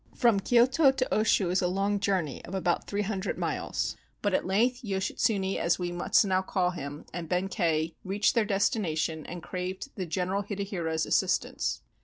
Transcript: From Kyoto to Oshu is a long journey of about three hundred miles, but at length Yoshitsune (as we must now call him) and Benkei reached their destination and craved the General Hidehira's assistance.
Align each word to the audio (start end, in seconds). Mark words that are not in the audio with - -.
From 0.15 0.39
Kyoto 0.39 0.89
to 0.91 1.07
Oshu 1.11 1.51
is 1.51 1.61
a 1.61 1.67
long 1.67 1.99
journey 1.99 2.43
of 2.45 2.55
about 2.55 2.87
three 2.87 3.03
hundred 3.03 3.37
miles, 3.37 3.95
but 4.23 4.33
at 4.33 4.47
length 4.47 4.81
Yoshitsune 4.81 5.59
(as 5.59 5.77
we 5.77 5.91
must 5.91 6.25
now 6.25 6.41
call 6.41 6.71
him) 6.71 7.05
and 7.13 7.29
Benkei 7.29 7.93
reached 8.03 8.33
their 8.33 8.43
destination 8.43 9.27
and 9.27 9.43
craved 9.43 9.89
the 9.95 10.07
General 10.07 10.41
Hidehira's 10.41 11.05
assistance. 11.05 11.83